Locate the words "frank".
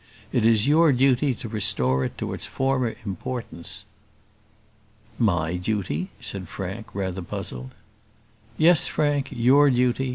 6.47-6.95, 8.87-9.27